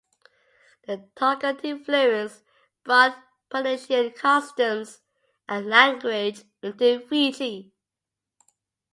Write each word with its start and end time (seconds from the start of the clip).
The 0.87 1.07
Tongan 1.15 1.59
influence 1.59 2.41
brought 2.83 3.19
Polynesian 3.51 4.09
customs 4.13 5.01
and 5.47 5.67
language 5.67 6.43
into 6.63 6.99
Fiji. 7.01 7.71